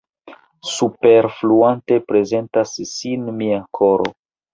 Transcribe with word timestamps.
Superfluante 0.69 1.99
prezentas 2.07 2.73
sin 2.93 3.29
mia 3.43 3.61
koro. 3.81 4.09